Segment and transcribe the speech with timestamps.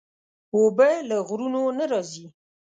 [0.55, 2.25] اوبه له غرونو نه راځي.